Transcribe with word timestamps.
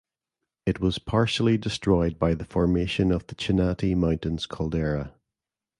It 0.65 0.79
was 0.79 0.97
partially 0.97 1.59
destroyed 1.59 2.17
by 2.17 2.33
the 2.33 2.43
formation 2.45 3.11
of 3.11 3.27
the 3.27 3.35
Chinati 3.35 3.95
Mountains 3.95 4.47
Caldera. 4.47 5.13